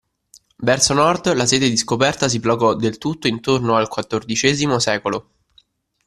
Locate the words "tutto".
2.97-3.27